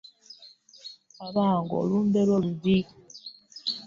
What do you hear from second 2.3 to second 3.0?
lubbi.